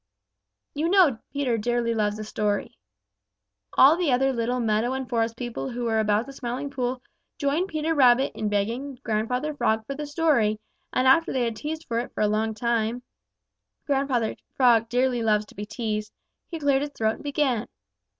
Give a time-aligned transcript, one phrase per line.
[0.73, 2.75] You know Peter dearly loves a story.
[3.73, 7.03] All the other little meadow and forest people who were about the Smiling Pool
[7.37, 10.59] joined Peter Rabbit in begging Grandfather Frog for the story,
[10.91, 13.03] and after they had teased for it a long time
[13.85, 16.11] (Grandfather Frog dearly loves to be teased),
[16.47, 17.67] he cleared his throat and began.